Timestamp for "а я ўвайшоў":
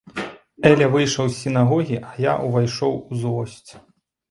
2.09-2.99